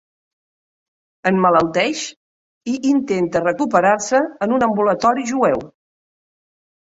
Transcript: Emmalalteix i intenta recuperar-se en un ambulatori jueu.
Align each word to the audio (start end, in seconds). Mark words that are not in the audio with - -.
Emmalalteix 1.31 1.99
i 2.71 2.79
intenta 2.91 3.41
recuperar-se 3.45 4.21
en 4.47 4.55
un 4.59 4.67
ambulatori 4.69 5.27
jueu. 5.33 5.61